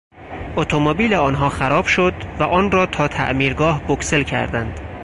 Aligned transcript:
اتومبیل 0.57 1.13
آنها 1.13 1.49
خراب 1.49 1.85
شد 1.85 2.13
و 2.39 2.43
آن 2.43 2.71
را 2.71 2.85
تا 2.85 3.07
تعمیرگاه 3.07 3.83
بکسل 3.87 4.23
کردند. 4.23 4.79